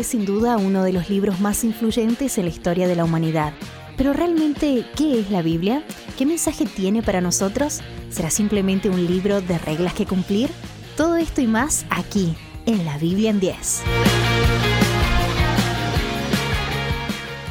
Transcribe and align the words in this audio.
es 0.00 0.06
sin 0.06 0.24
duda 0.24 0.56
uno 0.56 0.82
de 0.82 0.94
los 0.94 1.10
libros 1.10 1.40
más 1.40 1.62
influyentes 1.62 2.38
en 2.38 2.46
la 2.46 2.50
historia 2.50 2.88
de 2.88 2.96
la 2.96 3.04
humanidad. 3.04 3.52
Pero 3.98 4.14
realmente, 4.14 4.86
¿qué 4.96 5.20
es 5.20 5.30
la 5.30 5.42
Biblia? 5.42 5.84
¿Qué 6.16 6.24
mensaje 6.24 6.64
tiene 6.64 7.02
para 7.02 7.20
nosotros? 7.20 7.80
¿Será 8.08 8.30
simplemente 8.30 8.88
un 8.88 9.06
libro 9.06 9.42
de 9.42 9.58
reglas 9.58 9.92
que 9.92 10.06
cumplir? 10.06 10.48
Todo 10.96 11.16
esto 11.16 11.42
y 11.42 11.46
más 11.46 11.84
aquí, 11.90 12.34
en 12.64 12.86
la 12.86 12.96
Biblia 12.96 13.28
en 13.28 13.40
10. 13.40 13.82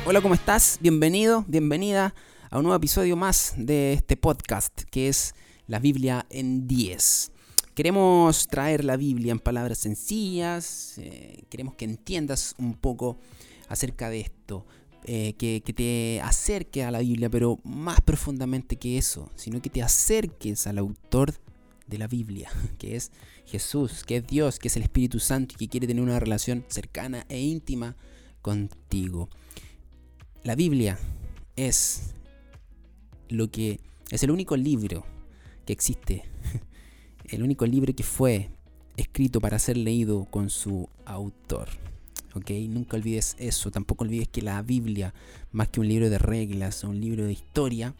Hola, 0.07 0.21
¿cómo 0.21 0.33
estás? 0.33 0.79
Bienvenido, 0.81 1.45
bienvenida 1.47 2.15
a 2.49 2.57
un 2.57 2.63
nuevo 2.63 2.77
episodio 2.77 3.15
más 3.15 3.53
de 3.57 3.93
este 3.93 4.17
podcast 4.17 4.73
que 4.89 5.07
es 5.07 5.35
la 5.67 5.77
Biblia 5.77 6.25
en 6.31 6.67
10. 6.67 7.31
Queremos 7.79 8.49
traer 8.49 8.83
la 8.83 8.97
Biblia 8.97 9.31
en 9.31 9.39
palabras 9.39 9.77
sencillas, 9.77 10.97
eh, 10.97 11.45
queremos 11.49 11.75
que 11.75 11.85
entiendas 11.85 12.53
un 12.57 12.73
poco 12.73 13.17
acerca 13.69 14.09
de 14.09 14.19
esto, 14.19 14.65
eh, 15.05 15.31
que, 15.37 15.63
que, 15.65 15.71
te 15.71 16.19
acerque 16.21 16.83
a 16.83 16.91
la 16.91 16.99
Biblia, 16.99 17.29
pero 17.29 17.57
más 17.63 18.01
profundamente 18.01 18.75
que 18.75 18.97
eso, 18.97 19.31
sino 19.35 19.61
que 19.61 19.69
te 19.69 19.81
acerques 19.81 20.67
al 20.67 20.77
autor 20.77 21.35
de 21.87 21.97
la 21.97 22.07
Biblia, 22.07 22.49
que 22.77 22.97
es 22.97 23.13
Jesús, 23.45 24.03
que 24.03 24.17
es 24.17 24.27
Dios, 24.27 24.59
que 24.59 24.67
es 24.67 24.75
el 24.75 24.83
Espíritu 24.83 25.19
Santo 25.21 25.55
y 25.55 25.59
que 25.59 25.69
quiere 25.69 25.87
tener 25.87 26.03
una 26.03 26.19
relación 26.19 26.65
cercana 26.67 27.25
e 27.29 27.39
íntima 27.39 27.95
contigo. 28.41 29.29
La 30.43 30.55
Biblia 30.55 30.99
es 31.55 32.13
lo 33.29 33.49
que 33.49 33.79
es 34.11 34.21
el 34.21 34.31
único 34.31 34.57
libro 34.57 35.05
que 35.65 35.71
existe, 35.71 36.25
el 37.31 37.43
único 37.43 37.65
libro 37.65 37.93
que 37.95 38.03
fue 38.03 38.49
escrito 38.97 39.39
para 39.39 39.59
ser 39.59 39.77
leído 39.77 40.25
con 40.25 40.49
su 40.49 40.89
autor. 41.05 41.69
¿ok? 42.33 42.51
Nunca 42.67 42.97
olvides 42.97 43.35
eso, 43.39 43.71
tampoco 43.71 44.03
olvides 44.03 44.27
que 44.27 44.41
la 44.41 44.61
Biblia, 44.61 45.13
más 45.51 45.69
que 45.69 45.79
un 45.79 45.87
libro 45.87 46.09
de 46.09 46.17
reglas 46.17 46.83
o 46.83 46.89
un 46.89 46.99
libro 46.99 47.25
de 47.25 47.33
historia, 47.33 47.95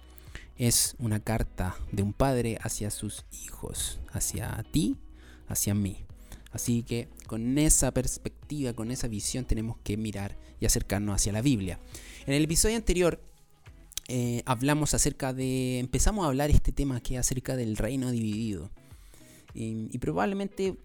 es 0.57 0.95
una 0.99 1.19
carta 1.21 1.75
de 1.91 2.03
un 2.03 2.13
padre 2.13 2.57
hacia 2.61 2.91
sus 2.91 3.25
hijos, 3.43 3.99
hacia 4.11 4.63
ti, 4.71 4.97
hacia 5.47 5.73
mí. 5.73 5.97
Así 6.51 6.83
que 6.83 7.07
con 7.27 7.57
esa 7.57 7.91
perspectiva, 7.91 8.73
con 8.73 8.91
esa 8.91 9.07
visión 9.07 9.45
tenemos 9.45 9.77
que 9.83 9.97
mirar 9.97 10.35
y 10.59 10.65
acercarnos 10.65 11.15
hacia 11.15 11.31
la 11.31 11.41
Biblia. 11.41 11.79
En 12.25 12.33
el 12.33 12.43
episodio 12.43 12.75
anterior 12.75 13.21
eh, 14.07 14.41
hablamos 14.45 14.93
acerca 14.93 15.33
de, 15.33 15.79
empezamos 15.79 16.25
a 16.25 16.29
hablar 16.29 16.49
este 16.49 16.71
tema 16.71 16.99
que 16.99 17.15
es 17.15 17.19
acerca 17.19 17.55
del 17.55 17.77
reino 17.77 18.11
dividido. 18.11 18.69
Y, 19.53 19.97
probablemente 19.97 20.77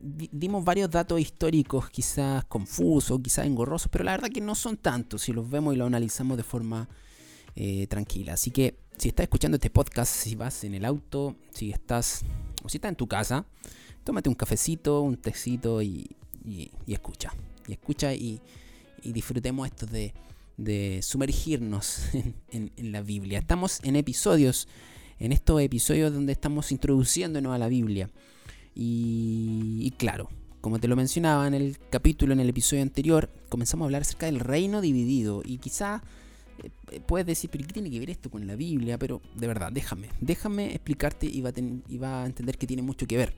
dimos 0.00 0.64
varios 0.64 0.90
datos 0.90 1.20
históricos 1.20 1.90
quizás 1.90 2.44
confusos, 2.46 3.20
quizás 3.22 3.46
engorrosos, 3.46 3.88
pero 3.90 4.04
la 4.04 4.12
verdad 4.12 4.30
que 4.30 4.40
no 4.40 4.54
son 4.54 4.78
tantos 4.78 5.22
si 5.22 5.32
los 5.32 5.48
vemos 5.48 5.74
y 5.74 5.76
los 5.76 5.86
analizamos 5.86 6.36
de 6.36 6.42
forma 6.42 6.88
eh, 7.54 7.86
tranquila. 7.88 8.34
Así 8.34 8.50
que 8.50 8.78
si 8.96 9.08
estás 9.08 9.24
escuchando 9.24 9.56
este 9.56 9.70
podcast, 9.70 10.12
si 10.12 10.34
vas 10.34 10.64
en 10.64 10.74
el 10.74 10.84
auto, 10.84 11.36
si 11.50 11.70
estás 11.70 12.24
o 12.62 12.68
si 12.68 12.78
estás 12.78 12.90
en 12.90 12.96
tu 12.96 13.06
casa, 13.06 13.46
tómate 14.04 14.28
un 14.28 14.34
cafecito, 14.34 15.00
un 15.02 15.16
tecito 15.16 15.82
y, 15.82 16.10
escucha. 16.86 17.34
Y 17.66 17.72
escucha 17.72 18.14
y, 18.14 18.40
disfrutemos 19.02 19.66
esto 19.66 19.86
de, 19.86 21.00
sumergirnos 21.02 22.02
en, 22.50 22.92
la 22.92 23.02
Biblia. 23.02 23.38
Estamos 23.38 23.80
en 23.82 23.96
episodios, 23.96 24.68
en 25.18 25.32
estos 25.32 25.60
episodios 25.60 26.12
donde 26.12 26.32
estamos 26.32 26.72
introduciéndonos 26.72 27.54
a 27.54 27.58
la 27.58 27.68
Biblia. 27.68 28.10
Y, 28.74 29.92
claro, 29.96 30.28
como 30.60 30.78
te 30.78 30.88
lo 30.88 30.96
mencionaba 30.96 31.46
en 31.46 31.54
el 31.54 31.78
capítulo, 31.90 32.34
en 32.34 32.40
el 32.40 32.50
episodio 32.50 32.82
anterior, 32.82 33.30
comenzamos 33.48 33.84
a 33.84 33.86
hablar 33.86 34.02
acerca 34.02 34.26
del 34.26 34.40
reino 34.40 34.82
dividido. 34.82 35.42
Y 35.44 35.58
quizá 35.58 36.02
eh, 36.92 37.00
puedes 37.00 37.26
decir, 37.26 37.48
pero 37.50 37.66
¿qué 37.66 37.72
tiene 37.72 37.90
que 37.90 37.98
ver 37.98 38.10
esto 38.10 38.30
con 38.30 38.46
la 38.46 38.54
Biblia? 38.54 38.98
Pero 38.98 39.22
de 39.34 39.46
verdad, 39.46 39.72
déjame, 39.72 40.08
déjame 40.20 40.74
explicarte 40.74 41.26
y 41.26 41.40
va 41.40 41.52
y 41.56 42.04
a 42.04 42.26
entender 42.26 42.58
que 42.58 42.66
tiene 42.66 42.82
mucho 42.82 43.06
que 43.06 43.16
ver. 43.16 43.34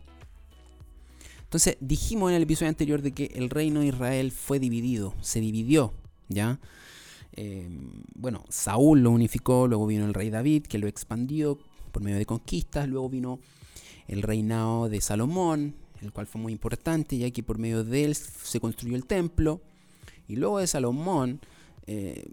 Entonces 1.45 1.79
dijimos 1.81 2.31
en 2.31 2.37
el 2.37 2.43
episodio 2.43 2.69
anterior 2.69 3.01
de 3.01 3.13
que 3.13 3.31
el 3.35 3.49
reino 3.49 3.81
de 3.81 3.87
Israel 3.87 4.33
fue 4.33 4.59
dividido, 4.59 5.15
se 5.23 5.41
dividió, 5.41 5.95
¿ya? 6.29 6.61
Em, 7.33 8.03
bueno, 8.15 8.45
Saúl 8.49 9.01
lo 9.01 9.13
unificó, 9.13 9.67
luego 9.67 9.87
vino 9.87 10.05
el 10.05 10.13
rey 10.13 10.29
David 10.29 10.65
que 10.65 10.79
lo 10.79 10.89
expandió 10.89 11.59
por 11.99 12.05
medio 12.05 12.19
de 12.19 12.27
conquistas, 12.27 12.89
luego 12.89 13.09
vino 13.09 13.41
el 14.07 14.23
reinado 14.23 14.89
de 14.89 15.01
Salomón, 15.01 15.75
el 16.01 16.13
cual 16.13 16.29
fue 16.29 16.41
muy 16.41 16.53
importante, 16.53 17.19
ya 17.19 17.29
que 17.33 17.43
por 17.43 17.59
medio 17.59 17.83
de 17.83 18.05
él 18.05 18.15
se 18.15 18.61
construyó 18.61 18.95
el 18.95 19.05
templo, 19.05 19.61
y 20.29 20.37
luego 20.37 20.61
de 20.61 20.69
Salomón, 20.69 21.41
eh, 21.89 22.31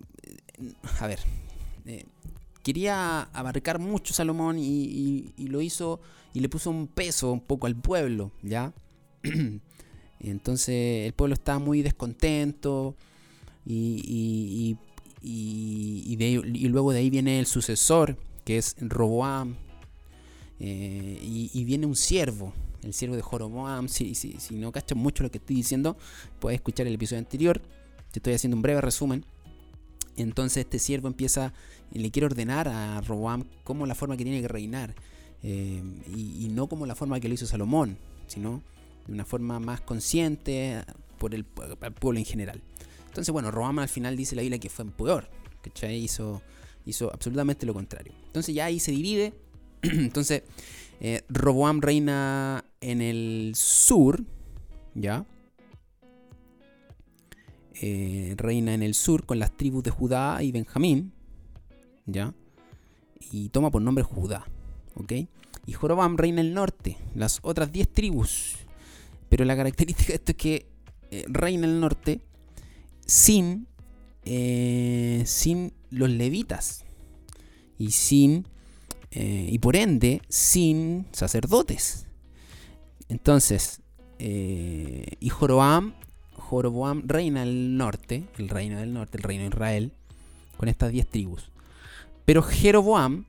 a 1.00 1.08
ver, 1.08 1.18
eh, 1.88 2.06
quería 2.62 3.24
abarcar 3.34 3.80
mucho 3.80 4.14
Salomón 4.14 4.60
y, 4.60 5.34
lo 5.38 5.62
hizo 5.62 6.00
y 6.32 6.42
le 6.42 6.48
puso 6.48 6.70
un 6.70 6.86
peso 6.86 7.32
un 7.32 7.42
poco 7.42 7.66
al 7.66 7.76
pueblo, 7.76 8.32
¿ya? 8.44 8.72
entonces 10.20 11.08
el 11.08 11.14
pueblo 11.14 11.34
estaba 11.34 11.58
muy 11.58 11.82
descontento 11.82 12.96
y, 13.66 14.78
y, 15.24 16.68
luego 16.68 16.92
de 16.92 17.00
ahí 17.00 17.10
viene 17.10 17.40
el 17.40 17.48
sucesor, 17.48 18.16
que 18.46 18.58
es 18.58 18.76
Roboam, 18.80 19.56
eh, 20.60 21.20
y, 21.22 21.64
viene 21.66 21.86
un 21.86 21.96
siervo, 21.96 22.54
el 22.84 22.94
siervo 22.94 23.16
de 23.16 23.22
Joroboam. 23.22 23.90
Si, 23.90 24.16
si, 24.16 24.36
si 24.40 24.56
no 24.56 24.72
cachas 24.72 24.98
mucho 24.98 25.24
lo 25.24 25.32
que 25.32 25.38
estoy 25.38 25.58
diciendo, 25.58 25.98
puedes 26.40 26.58
escuchar 26.58 26.88
el 26.88 26.94
episodio 26.94 27.20
anterior. 27.20 27.62
Te 28.12 28.20
estoy 28.20 28.34
haciendo 28.34 28.56
un 28.56 28.62
breve 28.62 28.82
resumen. 28.82 29.26
Entonces 30.16 30.64
este 30.64 30.80
siervo 30.80 31.08
empieza, 31.08 31.54
y 31.92 32.00
le 32.00 32.10
quiere 32.10 32.28
ordenar 32.28 32.70
a 32.70 33.02
Roboam 33.02 33.44
como 33.64 33.86
la 33.86 33.96
forma 33.96 34.16
que 34.16 34.24
tiene 34.24 34.42
que 34.42 34.48
reinar. 34.48 34.96
Eh, 35.44 35.84
y, 36.16 36.48
no 36.50 36.68
como 36.68 36.86
la 36.86 36.96
forma 36.96 37.20
que 37.20 37.28
lo 37.28 37.34
hizo 37.34 37.46
Salomón, 37.46 37.98
sino 38.28 38.62
de 39.06 39.14
una 39.14 39.26
forma 39.26 39.60
más 39.60 39.82
consciente 39.82 40.84
por 41.20 41.36
el, 41.36 41.44
pueblo 41.44 42.18
en 42.18 42.26
general. 42.26 42.62
Entonces, 43.08 43.32
bueno, 43.32 43.52
Roam 43.52 43.80
al 43.80 43.90
final 43.90 44.16
dice 44.16 44.36
la 44.36 44.42
Biblia 44.42 44.60
que 44.60 44.70
fue 44.70 44.86
peor, 44.86 45.30
¿cachai? 45.62 45.98
Hizo, 45.98 46.42
hizo 46.86 47.12
absolutamente 47.14 47.66
lo 47.66 47.74
contrario. 47.74 48.14
Entonces 48.28 48.54
ya 48.54 48.66
ahí 48.66 48.80
se 48.80 48.92
divide. 48.92 49.34
Entonces, 49.82 50.44
eh, 51.00 51.24
Roboam 51.30 51.82
reina 51.82 52.66
en 52.82 53.02
el 53.02 53.54
sur, 53.56 54.24
¿ya? 54.94 55.26
Eh, 57.82 58.34
reina 58.38 58.74
en 58.74 58.84
el 58.84 58.94
sur 58.94 59.26
con 59.26 59.40
las 59.40 59.56
tribus 59.56 59.84
de 59.84 59.92
Judá 59.92 60.42
y 60.42 60.52
Benjamín, 60.52 61.12
¿ya? 62.06 62.34
Y 63.32 63.50
toma 63.50 63.72
por 63.72 63.82
nombre 63.82 64.04
Judá, 64.04 64.46
¿ok? 64.96 65.14
Y 65.66 65.74
Jorobam 65.74 66.16
reina 66.16 66.42
en 66.42 66.48
el 66.48 66.54
norte, 66.54 66.98
las 67.16 67.40
otras 67.42 67.72
10 67.72 67.92
tribus 67.92 68.58
pero 69.30 69.44
la 69.44 69.56
característica 69.56 70.14
de 70.14 70.16
esto 70.16 70.32
es 70.32 70.38
que 70.38 70.68
eh, 71.12 71.26
reina 71.28 71.66
el 71.68 71.80
norte 71.80 72.22
sin, 73.06 73.68
sin 74.24 75.74
los 75.96 76.10
levitas 76.10 76.86
y 77.78 77.92
sin 77.92 78.48
eh, 79.12 79.48
y 79.52 79.60
por 79.60 79.76
ende 79.76 80.22
sin 80.30 81.08
sacerdotes. 81.12 82.08
Entonces, 83.08 83.82
y 84.18 85.30
Joroboam, 85.30 85.94
Joroboam 86.34 87.04
reina 87.06 87.44
el 87.44 87.78
norte, 87.78 88.24
el 88.38 88.50
reino 88.50 88.80
del 88.80 88.94
norte, 88.94 89.18
el 89.18 89.24
reino 89.24 89.44
de 89.44 89.50
Israel, 89.50 89.92
con 90.58 90.70
estas 90.70 90.92
10 90.92 91.08
tribus. 91.08 91.52
Pero 92.24 92.42
Jeroboam 92.42 93.26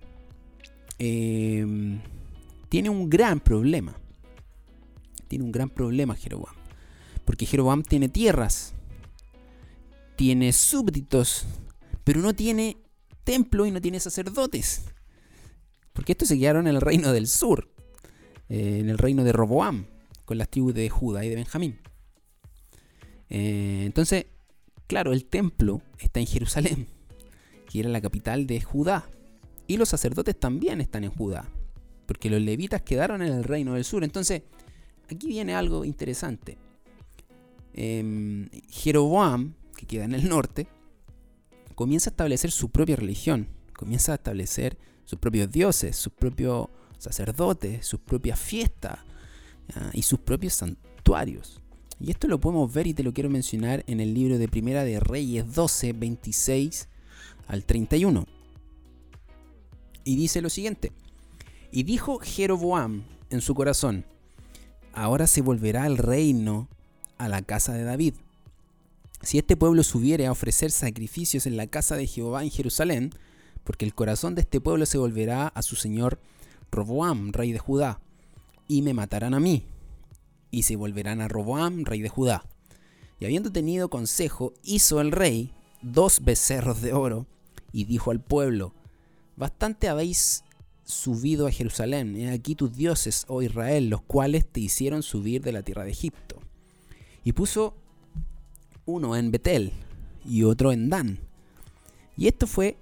tiene 0.97 2.89
un 2.89 3.11
gran 3.11 3.41
problema 3.41 3.99
tiene 5.29 5.45
un 5.45 5.53
gran 5.53 5.69
problema 5.69 6.15
Jeroboam. 6.15 6.55
Porque 7.25 7.47
Jeroboam 7.47 7.83
tiene 7.83 8.09
tierras, 8.09 8.75
tiene 10.17 10.53
súbditos, 10.53 11.47
pero 12.07 12.21
no 12.21 12.37
tiene 12.37 12.77
templo 13.25 13.67
y 13.67 13.73
no 13.73 13.81
tiene 13.81 13.99
sacerdotes. 13.99 14.85
Porque 15.93 16.13
estos 16.13 16.29
se 16.29 16.39
quedaron 16.39 16.69
en 16.69 16.77
el 16.77 16.81
reino 16.81 17.11
del 17.11 17.27
sur, 17.27 17.69
eh, 18.49 18.79
en 18.79 18.89
el 18.89 18.97
reino 18.97 19.25
de 19.25 19.33
Roboam, 19.33 19.87
con 20.25 20.39
las 20.39 20.49
tribus 20.49 20.73
de 20.73 20.89
Judá 20.89 21.25
y 21.25 21.31
de 21.31 21.35
Benjamín. 21.35 21.81
Eh, 23.29 23.83
entonces, 23.85 24.27
claro, 24.87 25.13
el 25.13 25.25
templo 25.25 25.83
está 25.99 26.21
en 26.21 26.29
Jerusalén, 26.29 26.87
que 27.69 27.81
era 27.81 27.89
la 27.89 28.01
capital 28.01 28.47
de 28.47 28.61
Judá. 28.61 29.11
Y 29.67 29.77
los 29.77 29.89
sacerdotes 29.89 30.39
también 30.39 30.81
están 30.81 31.03
en 31.03 31.11
Judá, 31.11 31.51
porque 32.07 32.31
los 32.31 32.41
levitas 32.41 32.83
quedaron 32.83 33.21
en 33.21 33.33
el 33.33 33.43
reino 33.43 33.75
del 33.75 33.85
sur. 33.85 34.05
Entonces, 34.05 34.43
aquí 35.11 35.27
viene 35.27 35.57
algo 35.57 35.85
interesante. 35.85 36.57
Eh, 37.75 38.49
Jeroboam, 38.71 39.55
que 39.77 39.87
queda 39.87 40.05
en 40.05 40.15
el 40.15 40.29
norte, 40.29 40.69
comienza 41.77 42.11
a 42.11 42.13
establecer 42.13 42.51
su 42.51 42.71
propia 42.71 42.97
religión, 42.97 43.47
comienza 43.77 44.11
a 44.11 44.17
establecer 44.17 44.77
sus 45.05 45.21
propios 45.21 45.53
dioses, 45.53 45.95
sus 45.95 46.13
propios 46.13 46.67
sacerdotes, 46.99 47.87
sus 47.87 48.01
propias 48.01 48.41
fiestas 48.41 48.99
y 49.93 50.03
sus 50.03 50.19
propios 50.19 50.55
santuarios. 50.55 51.61
Y 52.01 52.11
esto 52.11 52.29
lo 52.29 52.41
podemos 52.41 52.73
ver 52.73 52.87
y 52.87 52.95
te 52.95 53.03
lo 53.03 53.13
quiero 53.13 53.31
mencionar 53.31 53.85
en 53.87 54.01
el 54.01 54.15
libro 54.15 54.39
de 54.39 54.49
Primera 54.49 54.85
de 54.85 55.01
Reyes 55.01 55.55
12, 55.55 55.93
26 55.93 56.89
al 57.47 57.65
31. 57.65 58.27
Y 60.05 60.17
dice 60.17 60.41
lo 60.41 60.51
siguiente. 60.51 60.93
Y 61.71 61.83
dijo 61.83 62.19
Jeroboam 62.19 63.05
en 63.29 63.41
su 63.41 63.55
corazón, 63.55 64.07
ahora 64.93 65.27
se 65.27 65.43
volverá 65.43 65.87
el 65.87 65.99
reino 65.99 66.69
a 67.19 67.29
la 67.29 67.43
casa 67.43 67.75
de 67.75 67.85
David. 67.85 68.15
Si 69.27 69.39
este 69.39 69.57
pueblo 69.57 69.83
subiere 69.83 70.27
a 70.27 70.31
ofrecer 70.31 70.71
sacrificios 70.71 71.47
en 71.47 71.57
la 71.57 71.67
casa 71.67 71.97
de 71.97 72.07
Jehová 72.07 72.45
en 72.45 72.51
Jerusalén, 72.53 73.11
porque 73.65 73.85
el 73.85 73.93
corazón 73.93 74.37
de 74.37 74.43
este 74.43 74.61
pueblo 74.61 74.87
se 74.87 74.99
volverá 74.99 75.49
a 75.49 75.63
su 75.63 75.75
señor 75.75 76.21
Roboam, 76.71 77.33
rey 77.33 77.51
de 77.51 77.59
Judá, 77.59 78.01
y 78.69 78.83
me 78.83 78.95
matarán 78.95 79.35
a 79.35 79.41
mí, 79.41 79.67
y 80.53 80.63
se 80.63 80.77
volverán 80.77 81.21
a 81.21 81.27
Roboam, 81.27 81.85
rey 81.85 82.03
de 82.03 82.09
Judá. 82.09 82.45
Y 83.19 83.25
habiendo 83.25 83.51
tenido 83.51 83.91
consejo, 83.91 84.55
hizo 84.63 85.01
el 85.01 85.11
rey 85.11 85.51
dos 85.83 86.21
becerros 86.23 86.81
de 86.81 86.93
oro, 86.93 87.27
y 87.73 87.83
dijo 87.83 88.13
al 88.13 88.21
pueblo, 88.21 88.75
Bastante 89.35 89.89
habéis 89.89 90.45
subido 90.85 91.49
a 91.49 91.51
Jerusalén, 91.51 92.15
he 92.15 92.31
aquí 92.31 92.55
tus 92.55 92.77
dioses, 92.77 93.25
oh 93.27 93.43
Israel, 93.43 93.91
los 93.91 94.03
cuales 94.03 94.47
te 94.47 94.61
hicieron 94.61 95.03
subir 95.03 95.43
de 95.43 95.51
la 95.51 95.65
tierra 95.65 95.83
de 95.83 95.91
Egipto. 95.91 96.39
Y 97.25 97.33
puso 97.33 97.75
uno 98.87 99.17
en 99.17 99.31
Betel 99.31 99.73
y 100.25 100.45
otro 100.45 100.73
en 100.73 100.89
Dan. 100.89 101.19
Y 102.17 102.29
esto 102.29 102.47
fue 102.47 102.79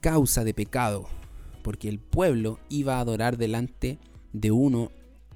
causa 0.00 0.42
de 0.42 0.54
pecado, 0.54 1.08
porque 1.62 1.88
el 1.88 2.00
pueblo 2.00 2.58
iba 2.68 2.96
a 2.96 3.00
adorar 3.00 3.36
delante 3.36 3.98
de 4.32 4.50
uno 4.50 4.90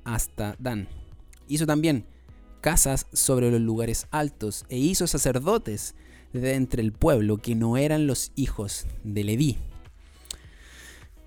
hasta 0.05 0.57
Dan. 0.59 0.89
Hizo 1.47 1.67
también 1.67 2.07
casas 2.61 3.07
sobre 3.13 3.51
los 3.51 3.61
lugares 3.61 4.09
altos 4.11 4.65
e 4.69 4.79
hizo 4.79 5.07
sacerdotes 5.07 5.95
de 6.33 6.55
entre 6.55 6.83
el 6.83 6.93
pueblo 6.93 7.39
que 7.39 7.55
no 7.55 7.77
eran 7.77 8.07
los 8.07 8.33
hijos 8.35 8.87
de 9.05 9.23
Leví. 9.23 9.57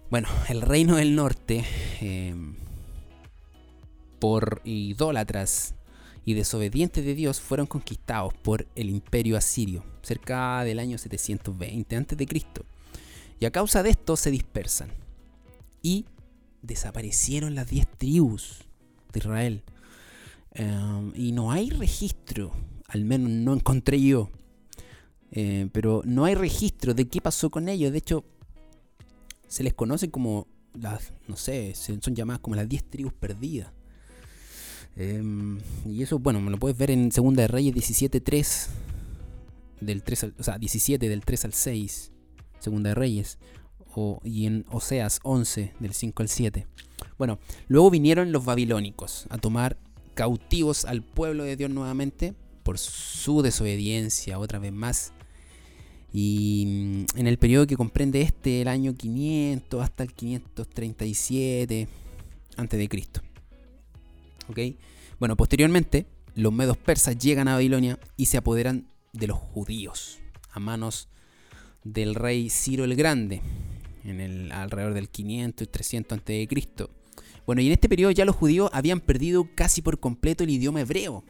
Bueno, 0.09 0.27
el 0.50 0.62
reino 0.62 0.95
del 0.97 1.15
norte, 1.15 1.63
eh, 2.01 2.35
por 4.19 4.62
idólatras 4.65 5.75
y 6.25 6.33
desobedientes 6.33 7.06
de 7.06 7.16
Dios, 7.16 7.39
fueron 7.39 7.68
conquistados 7.68 8.33
por 8.33 8.68
el 8.75 8.89
imperio 8.89 9.38
asirio, 9.38 9.83
cerca 10.01 10.63
del 10.63 10.80
año 10.80 10.98
720 10.98 11.95
a.C. 11.95 12.27
Y 13.39 13.45
a 13.45 13.51
causa 13.51 13.83
de 13.83 13.92
esto 13.92 14.16
se 14.18 14.31
dispersan. 14.31 14.89
Y 15.81 16.06
desaparecieron 16.62 17.56
las 17.56 17.69
diez 17.69 17.88
tribus 17.98 18.66
de 19.13 19.19
Israel. 19.19 19.63
Eh, 20.54 21.12
y 21.16 21.31
no 21.31 21.51
hay 21.51 21.69
registro, 21.69 22.51
al 22.88 23.06
menos 23.06 23.30
no 23.30 23.54
encontré 23.54 24.01
yo, 24.01 24.30
eh, 25.31 25.69
pero 25.71 26.01
no 26.06 26.25
hay 26.25 26.36
registro 26.36 26.94
de 26.94 27.07
qué 27.07 27.21
pasó 27.21 27.50
con 27.50 27.69
ellos. 27.69 27.92
De 27.92 28.00
hecho, 28.00 28.25
se 29.48 29.63
les 29.63 29.74
conoce 29.74 30.10
como 30.10 30.48
las, 30.74 31.13
no 31.27 31.36
sé, 31.36 31.74
son 31.75 32.16
llamadas 32.16 32.42
como 32.42 32.56
las 32.56 32.68
10 32.68 32.89
tribus 32.89 33.13
perdidas. 33.13 33.71
Em, 34.99 35.57
y 35.85 36.03
eso, 36.03 36.19
bueno, 36.19 36.41
me 36.41 36.51
lo 36.51 36.57
puedes 36.57 36.77
ver 36.77 36.91
en 36.91 37.11
Segunda 37.11 37.41
de 37.41 37.47
Reyes 37.47 37.73
17.3, 37.73 38.67
del 39.79 40.03
3 40.03 40.25
o 40.37 40.43
sea, 40.43 40.57
17 40.57 41.07
del 41.07 41.21
3 41.21 41.45
al 41.45 41.53
6, 41.53 42.11
Segunda 42.59 42.89
de 42.89 42.95
Reyes, 42.95 43.39
o, 43.95 44.19
y 44.25 44.45
en 44.45 44.65
Oseas 44.69 45.21
11 45.23 45.73
del 45.79 45.93
5 45.93 46.21
al 46.21 46.29
7. 46.29 46.67
Bueno, 47.17 47.39
luego 47.69 47.89
vinieron 47.89 48.33
los 48.33 48.43
babilónicos 48.43 49.25
a 49.29 49.37
tomar 49.37 49.77
cautivos 50.15 50.83
al 50.83 51.01
pueblo 51.01 51.45
de 51.45 51.55
Dios 51.55 51.71
nuevamente 51.71 52.33
por 52.63 52.77
su 52.77 53.41
desobediencia, 53.41 54.37
otra 54.37 54.59
vez 54.59 54.73
más 54.73 55.13
y 56.11 56.65
mm, 56.67 57.19
en 57.19 57.27
el 57.27 57.37
periodo 57.37 57.67
que 57.67 57.77
comprende 57.77 58.21
este, 58.21 58.61
el 58.61 58.67
año 58.67 58.95
500 58.95 59.81
hasta 59.81 60.03
el 60.03 60.13
537 60.13 61.87
a.C. 62.57 62.89
Bueno, 65.19 65.35
posteriormente, 65.35 66.05
los 66.35 66.53
medos 66.53 66.77
persas 66.77 67.17
llegan 67.17 67.47
a 67.47 67.53
Babilonia 67.53 67.99
y 68.17 68.27
se 68.27 68.37
apoderan 68.37 68.87
de 69.13 69.27
los 69.27 69.37
judíos 69.37 70.19
a 70.51 70.59
manos 70.59 71.09
del 71.83 72.15
rey 72.15 72.49
Ciro 72.49 72.83
el 72.83 72.95
Grande, 72.95 73.41
en 74.03 74.19
el, 74.19 74.51
alrededor 74.51 74.93
del 74.93 75.09
500 75.09 75.67
y 75.67 75.69
300 75.69 76.17
a.C. 76.17 76.47
Bueno, 77.45 77.61
y 77.61 77.67
en 77.67 77.73
este 77.73 77.89
periodo 77.89 78.11
ya 78.11 78.25
los 78.25 78.35
judíos 78.35 78.69
habían 78.73 78.99
perdido 78.99 79.47
casi 79.55 79.81
por 79.81 79.99
completo 79.99 80.43
el 80.43 80.51
idioma 80.51 80.81
hebreo. 80.81 81.23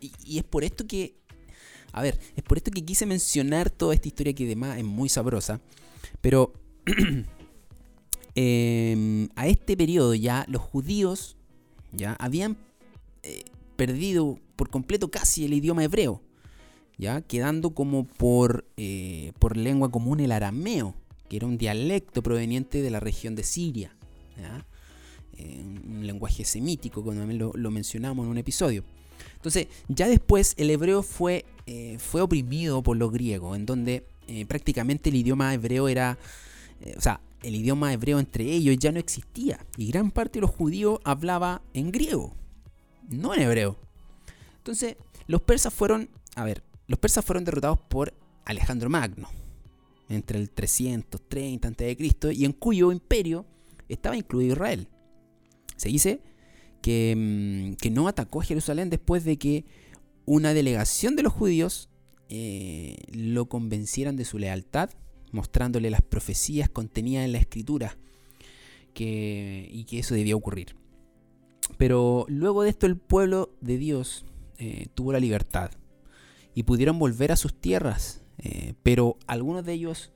y 0.00 0.38
es 0.38 0.44
por 0.44 0.64
esto 0.64 0.86
que 0.86 1.22
a 1.92 2.02
ver, 2.02 2.18
es 2.34 2.42
por 2.42 2.56
esto 2.56 2.70
que 2.70 2.84
quise 2.84 3.06
mencionar 3.06 3.70
toda 3.70 3.94
esta 3.94 4.08
historia 4.08 4.32
que 4.32 4.44
además 4.44 4.78
es 4.78 4.84
muy 4.84 5.08
sabrosa. 5.08 5.60
Pero 6.20 6.54
em, 8.34 9.28
a 9.36 9.46
este 9.46 9.76
periodo 9.76 10.14
ya 10.14 10.44
los 10.48 10.62
judíos 10.62 11.36
ya 11.92 12.14
habían 12.14 12.56
eh, 13.22 13.44
perdido 13.76 14.38
por 14.56 14.70
completo 14.70 15.10
casi 15.10 15.44
el 15.44 15.54
idioma 15.54 15.84
hebreo. 15.84 16.22
¿ya? 16.98 17.20
Quedando 17.20 17.70
como 17.70 18.04
por, 18.04 18.64
eh, 18.76 19.32
por 19.38 19.56
lengua 19.56 19.90
común 19.90 20.20
el 20.20 20.32
arameo, 20.32 20.94
que 21.28 21.36
era 21.36 21.46
un 21.46 21.58
dialecto 21.58 22.22
proveniente 22.22 22.82
de 22.82 22.90
la 22.90 23.00
región 23.00 23.34
de 23.34 23.42
Siria. 23.42 23.96
Eh, 25.36 25.62
un 25.62 26.06
lenguaje 26.06 26.44
semítico, 26.44 27.02
como 27.02 27.24
lo, 27.24 27.52
lo 27.54 27.70
mencionamos 27.70 28.24
en 28.24 28.30
un 28.30 28.38
episodio. 28.38 28.84
Entonces, 29.34 29.66
ya 29.88 30.08
después 30.08 30.54
el 30.56 30.70
hebreo 30.70 31.02
fue, 31.02 31.44
eh, 31.66 31.96
fue 31.98 32.20
oprimido 32.20 32.82
por 32.82 32.96
los 32.96 33.10
griegos, 33.12 33.56
en 33.56 33.66
donde 33.66 34.06
prácticamente 34.48 35.10
el 35.10 35.16
idioma 35.16 35.52
hebreo 35.52 35.88
era, 35.88 36.16
o 36.96 37.00
sea, 37.00 37.20
el 37.42 37.56
idioma 37.56 37.92
hebreo 37.92 38.18
entre 38.18 38.44
ellos 38.44 38.76
ya 38.78 38.92
no 38.92 38.98
existía. 38.98 39.64
Y 39.76 39.88
gran 39.90 40.10
parte 40.10 40.38
de 40.38 40.42
los 40.42 40.50
judíos 40.50 41.00
hablaba 41.04 41.62
en 41.74 41.92
griego, 41.92 42.34
no 43.08 43.34
en 43.34 43.42
hebreo. 43.42 43.78
Entonces, 44.58 44.96
los 45.26 45.42
persas 45.42 45.72
fueron, 45.72 46.08
a 46.36 46.44
ver, 46.44 46.62
los 46.86 46.98
persas 46.98 47.24
fueron 47.24 47.44
derrotados 47.44 47.78
por 47.88 48.14
Alejandro 48.44 48.90
Magno 48.90 49.28
entre 50.08 50.38
el 50.38 50.50
330 50.50 51.68
a.C. 51.68 51.96
y 52.32 52.44
en 52.44 52.52
cuyo 52.52 52.92
imperio 52.92 53.46
estaba 53.88 54.16
incluido 54.16 54.52
Israel. 54.52 54.88
Se 55.76 55.88
dice 55.88 56.20
Mm, 56.84 57.74
que, 57.74 57.90
no 57.90 58.08
atacó 58.08 58.40
Jerusalén 58.40 58.90
después 58.90 59.24
de 59.24 59.36
que 59.36 59.64
una 60.24 60.52
delegación 60.54 61.16
de 61.16 61.22
los 61.22 61.32
judíos 61.32 61.88
eh, 62.28 62.96
lo 63.12 63.48
convencieran 63.48 64.16
de 64.16 64.24
su 64.24 64.38
lealtad, 64.38 64.90
mostrándole 65.32 65.90
las 65.90 66.02
profecías 66.02 66.68
contenidas 66.68 67.24
en 67.24 67.32
la 67.32 67.38
escritura 67.38 67.96
y 68.94 69.84
que 69.84 69.98
eso 69.98 70.14
debía 70.14 70.36
ocurrir. 70.36 70.76
Pero 71.78 72.26
luego 72.28 72.62
de 72.62 72.70
esto 72.70 72.86
el 72.86 72.96
pueblo 72.96 73.54
de 73.60 73.78
Dios 73.78 74.24
eh, 74.58 74.86
tuvo 74.94 75.12
la 75.12 75.20
libertad 75.20 75.70
y 76.54 76.64
pudieron 76.64 76.98
volver 76.98 77.32
a 77.32 77.36
sus 77.36 77.58
tierras, 77.58 78.22
eh, 78.38 78.74
pero 78.82 79.16
algunos 79.26 79.64
de 79.64 79.72
ellos 79.72 80.12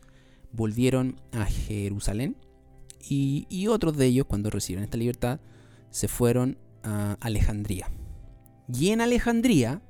volvieron 0.52 1.20
a 1.32 1.46
Jerusalén 1.46 2.36
y 3.08 3.68
otros 3.68 3.96
de 3.96 4.06
ellos 4.06 4.26
cuando 4.26 4.50
recibieron 4.50 4.82
esta 4.82 4.96
libertad 4.96 5.40
se 5.90 6.08
fueron 6.08 6.58
a 6.82 7.16
Alejandría. 7.20 7.90
Y 8.72 8.90
en 8.90 9.00
Alejandría 9.00 9.80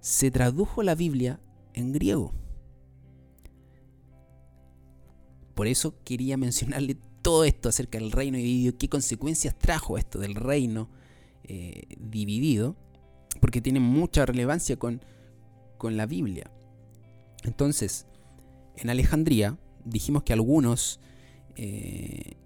se 0.00 0.30
tradujo 0.30 0.82
la 0.82 0.94
Biblia 0.94 1.40
en 1.74 1.92
griego. 1.92 2.32
Por 5.58 5.66
eso 5.66 5.96
quería 6.04 6.36
mencionarle 6.36 6.96
todo 7.20 7.42
esto 7.42 7.68
acerca 7.68 7.98
del 7.98 8.12
reino 8.12 8.36
dividido, 8.36 8.78
qué 8.78 8.88
consecuencias 8.88 9.58
trajo 9.58 9.98
esto 9.98 10.20
del 10.20 10.36
reino 10.36 10.88
eh, 11.42 11.96
dividido, 11.98 12.76
porque 13.40 13.60
tiene 13.60 13.80
mucha 13.80 14.24
relevancia 14.24 14.76
con, 14.76 15.04
con 15.76 15.96
la 15.96 16.06
Biblia. 16.06 16.48
Entonces, 17.42 18.06
en 18.76 18.88
Alejandría 18.88 19.58
dijimos 19.84 20.22
que 20.22 20.32
algunos 20.32 21.00
eh, 21.56 22.36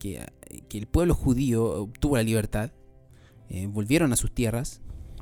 que, 0.00 0.26
el 0.72 0.86
pueblo 0.88 1.14
judío 1.14 1.82
obtuvo 1.82 2.16
la 2.16 2.24
libertad, 2.24 2.72
eh, 3.48 3.68
volvieron 3.68 4.12
a 4.12 4.16
sus 4.16 4.34
tierras, 4.34 4.80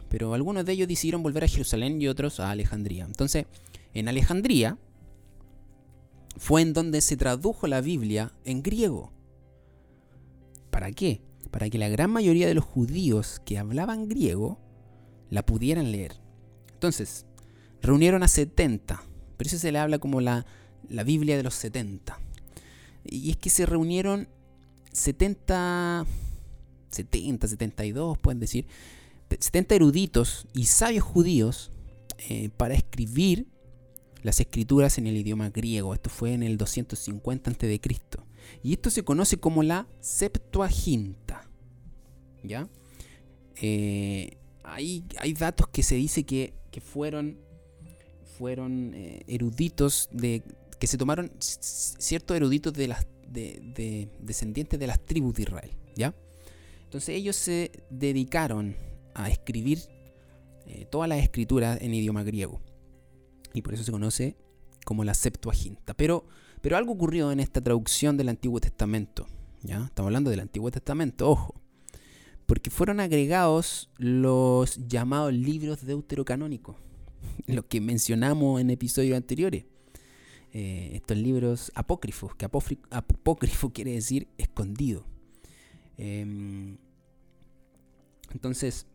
pero 0.09 0.33
algunos 0.33 0.65
de 0.65 0.73
ellos 0.73 0.89
decidieron 0.89 1.23
volver 1.23 1.45
a 1.45 1.49
Jerusalén 1.49 2.01
y 2.01 2.09
otros 2.09 2.41
a 2.41 2.51
Alejandría. 2.51 3.05
Entonces, 3.05 3.45
en 3.93 4.09
Alejandría 4.09 4.79
fue 6.37 6.63
en 6.63 6.73
donde 6.73 7.01
se 7.01 7.17
tradujo 7.17 7.67
la 7.67 7.81
Biblia 7.81 8.33
en 8.45 8.63
griego. 8.63 9.13
¿Para 10.71 10.91
qué? 10.93 11.23
Para 11.51 11.71
que 11.71 11.79
la 11.79 11.89
gran 11.89 12.11
mayoría 12.11 12.49
de 12.49 12.55
los 12.55 12.65
judíos 12.65 13.41
que 13.45 13.59
hablaban 13.59 14.09
griego 14.09 14.59
la 15.31 15.47
pudieran 15.47 15.93
leer. 15.93 16.21
Entonces, 16.73 17.27
reunieron 17.81 18.23
a 18.23 18.29
70, 18.29 19.03
pero 19.37 19.49
eso 19.49 19.59
se 19.59 19.73
le 19.73 19.79
habla 19.79 19.99
como 19.99 20.21
la, 20.21 20.47
la 20.89 21.05
Biblia 21.05 21.37
de 21.37 21.43
los 21.43 21.55
70. 21.55 22.19
Y 23.05 23.31
es 23.31 23.37
que 23.37 23.51
se 23.51 23.67
reunieron 23.67 24.29
70, 24.93 26.07
70, 26.91 27.49
72, 27.49 28.19
pueden 28.19 28.41
decir, 28.41 28.67
70 29.39 29.75
eruditos 29.75 30.47
y 30.53 30.65
sabios 30.67 31.05
judíos 31.05 31.71
eh, 32.29 32.51
para 32.57 32.75
escribir 32.75 33.49
las 34.25 34.41
escrituras 34.41 34.99
en 34.99 35.07
el 35.07 35.17
idioma 35.17 35.51
griego. 35.51 35.95
Esto 35.95 36.11
fue 36.11 36.33
en 36.33 36.43
el 36.43 36.57
250 36.57 37.51
a.C. 37.51 37.81
Y 38.63 38.73
esto 38.73 38.91
se 38.91 39.05
conoce 39.05 39.37
como 39.37 39.63
la 39.63 39.87
Septuaginta. 40.01 41.49
¿Ya? 42.43 42.69
Eh, 43.61 44.39
hay, 44.65 45.05
datos 45.39 45.69
que 45.69 45.83
se 45.83 45.97
dice 45.97 46.25
que, 46.25 46.55
fueron, 46.81 47.39
fueron 48.39 48.95
eh, 48.95 49.23
eruditos 49.29 50.09
de, 50.11 50.43
que 50.81 50.87
se 50.87 50.97
tomaron 50.97 51.31
ciertos 51.39 52.35
eruditos 52.37 52.73
de 52.73 52.89
las 52.89 53.07
de, 53.29 54.09
descendientes 54.21 54.81
de 54.81 54.87
las 54.87 55.05
tribus 55.05 55.35
de 55.35 55.43
Israel. 55.43 55.71
¿Ya? 55.97 56.15
Entonces 56.85 57.11
ellos 57.11 57.37
se 57.37 57.73
dedicaron 57.91 58.75
a 59.13 59.29
escribir 59.29 59.81
eh, 60.67 60.87
todas 60.91 61.11
las 61.11 61.23
escrituras 61.23 61.79
en 61.83 61.93
idioma 61.93 62.23
griego. 62.23 62.63
Y 63.55 63.63
por 63.63 63.73
eso 63.73 63.85
se 63.85 63.93
conoce 63.93 64.37
como 64.85 65.05
la 65.05 65.15
Septuaginta. 65.15 65.95
Pero, 65.95 66.27
pero 66.61 66.77
algo 66.77 66.93
ocurrió 66.93 67.33
en 67.33 67.41
esta 67.41 67.63
traducción 67.63 68.17
del 68.17 68.29
Antiguo 68.29 68.61
Testamento. 68.61 69.27
¿ya? 69.63 69.85
Estamos 69.85 70.09
hablando 70.09 70.31
del 70.31 70.41
Antiguo 70.41 70.71
Testamento, 70.71 71.31
ojo. 71.31 71.55
Porque 72.47 72.69
fueron 72.69 73.01
agregados 73.01 73.89
los 73.97 74.87
llamados 74.87 75.33
libros 75.33 75.87
deuterocanónicos, 75.87 76.77
los 77.47 77.65
que 77.65 77.81
mencionamos 77.81 78.61
en 78.61 78.69
episodios 78.69 79.17
anteriores. 79.17 79.65
Eh, 80.53 80.91
estos 80.95 81.17
libros 81.17 81.73
apócrifos, 81.75 82.37
que 82.37 82.45
apócrifo 82.45 83.71
quiere 83.73 83.93
decir 83.93 84.29
escondido. 84.37 85.05
Em, 85.97 86.77
entonces, 88.33 88.87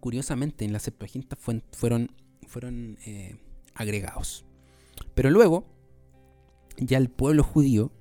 curiosamente, 0.00 0.64
en 0.64 0.72
la 0.72 0.78
Septuaginta 0.80 1.36
fueron, 1.36 2.10
fueron 2.46 2.98
eh, 3.06 3.36
agregados. 3.74 4.44
Pero 5.14 5.30
luego, 5.30 5.64
ya 6.76 6.98
el 6.98 7.08
pueblo 7.08 7.42
judío 7.42 7.92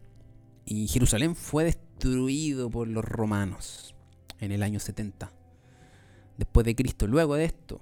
y 0.66 0.88
Jerusalén 0.88 1.36
fue 1.36 1.64
destruido 1.66 2.70
por 2.70 2.88
los 2.88 3.06
romanos 3.06 3.96
en 4.40 4.52
el 4.52 4.64
año 4.64 4.80
70 4.80 5.32
después 6.38 6.66
de 6.66 6.76
Cristo. 6.76 7.08
Luego 7.08 7.36
de 7.36 7.46
esto, 7.46 7.82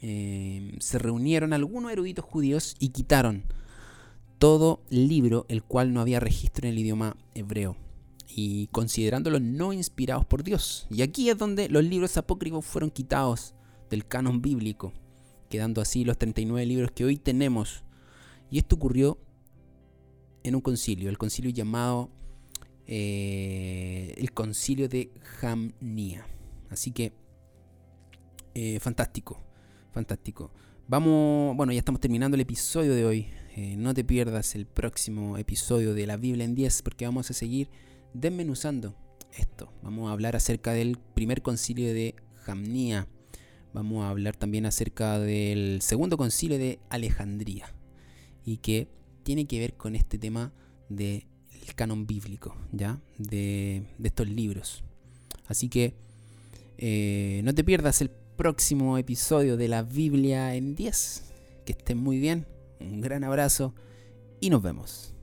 eh, 0.00 0.76
se 0.80 0.98
reunieron 0.98 1.52
algunos 1.52 1.92
eruditos 1.92 2.24
judíos 2.24 2.76
y 2.78 2.90
quitaron 2.90 3.44
todo 4.38 4.82
libro 4.88 5.46
el 5.48 5.64
cual 5.64 5.92
no 5.92 6.00
había 6.00 6.20
registro 6.20 6.66
en 6.66 6.74
el 6.74 6.78
idioma 6.78 7.16
hebreo 7.34 7.76
y 8.28 8.68
considerándolos 8.68 9.40
no 9.40 9.72
inspirados 9.72 10.24
por 10.24 10.44
Dios. 10.44 10.86
Y 10.90 11.02
aquí 11.02 11.28
es 11.28 11.38
donde 11.38 11.68
los 11.68 11.82
libros 11.82 12.16
apócrifos 12.16 12.64
fueron 12.64 12.90
quitados 12.90 13.54
del 13.90 14.06
canon 14.06 14.40
bíblico 14.40 14.92
quedando 15.48 15.80
así 15.80 16.04
los 16.04 16.18
39 16.18 16.66
libros 16.66 16.90
que 16.92 17.04
hoy 17.04 17.16
tenemos. 17.16 17.84
Y 18.50 18.58
esto 18.58 18.76
ocurrió 18.76 19.18
en 20.42 20.54
un 20.54 20.60
concilio, 20.60 21.10
el 21.10 21.18
concilio 21.18 21.50
llamado 21.50 22.10
eh, 22.90 24.14
el 24.16 24.32
concilio 24.32 24.88
de 24.88 25.10
Jamnia. 25.20 26.26
Así 26.70 26.90
que, 26.90 27.12
eh, 28.54 28.80
fantástico, 28.80 29.38
fantástico. 29.92 30.50
Vamos, 30.86 31.54
bueno, 31.54 31.72
ya 31.72 31.80
estamos 31.80 32.00
terminando 32.00 32.34
el 32.34 32.40
episodio 32.40 32.94
de 32.94 33.04
hoy. 33.04 33.26
Eh, 33.56 33.76
no 33.76 33.92
te 33.92 34.04
pierdas 34.04 34.54
el 34.54 34.64
próximo 34.66 35.36
episodio 35.36 35.92
de 35.92 36.06
la 36.06 36.16
Biblia 36.16 36.46
en 36.46 36.54
10 36.54 36.80
porque 36.82 37.04
vamos 37.04 37.30
a 37.30 37.34
seguir 37.34 37.68
desmenuzando 38.14 38.94
esto. 39.36 39.70
Vamos 39.82 40.08
a 40.08 40.12
hablar 40.12 40.34
acerca 40.34 40.72
del 40.72 40.96
primer 41.14 41.42
concilio 41.42 41.92
de 41.92 42.14
Jamnia 42.44 43.06
vamos 43.78 44.04
a 44.04 44.10
hablar 44.10 44.34
también 44.34 44.66
acerca 44.66 45.20
del 45.20 45.80
segundo 45.82 46.16
concilio 46.16 46.58
de 46.58 46.80
Alejandría 46.90 47.72
y 48.44 48.56
que 48.56 48.88
tiene 49.22 49.46
que 49.46 49.60
ver 49.60 49.74
con 49.74 49.94
este 49.94 50.18
tema 50.18 50.52
del 50.88 51.22
canon 51.76 52.04
bíblico, 52.04 52.56
¿ya? 52.72 53.00
De, 53.18 53.84
estos 54.02 54.28
libros. 54.28 54.82
Así 55.46 55.68
que 55.68 55.94
eh, 56.76 57.40
no 57.44 57.54
te 57.54 57.62
pierdas 57.62 58.00
el 58.00 58.10
próximo 58.10 58.98
episodio 58.98 59.56
de 59.56 59.68
la 59.68 59.84
Biblia 59.84 60.56
en 60.56 60.74
10. 60.74 61.22
Que 61.64 61.72
estén 61.72 61.98
muy 61.98 62.18
bien, 62.18 62.48
un 62.80 63.00
gran 63.00 63.22
abrazo 63.22 63.76
y 64.40 64.50
nos 64.50 64.60
vemos. 64.60 65.14